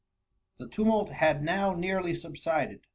[0.57, 2.87] The tumult had now nearly subsided.